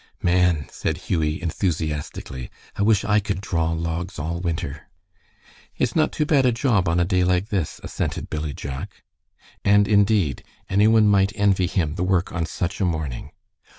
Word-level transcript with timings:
"Man!" 0.23 0.65
said 0.71 0.97
Hughie, 0.97 1.39
enthusiastically, 1.43 2.49
"I 2.75 2.81
wish 2.81 3.05
I 3.05 3.19
could 3.19 3.39
draw 3.39 3.69
logs 3.71 4.17
all 4.17 4.39
winter." 4.39 4.89
"It's 5.77 5.95
not 5.95 6.11
too 6.11 6.25
bad 6.25 6.43
a 6.43 6.51
job 6.51 6.89
on 6.89 6.99
a 6.99 7.05
day 7.05 7.23
like 7.23 7.49
this," 7.49 7.79
assented 7.83 8.27
Billy 8.27 8.55
Jack. 8.55 9.03
And 9.63 9.87
indeed, 9.87 10.43
any 10.67 10.87
one 10.87 11.07
might 11.07 11.33
envy 11.35 11.67
him 11.67 11.93
the 11.93 12.03
work 12.03 12.31
on 12.31 12.47
such 12.47 12.81
a 12.81 12.85
morning. 12.85 13.29